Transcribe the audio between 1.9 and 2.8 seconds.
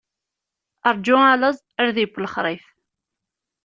yeww lexṛif!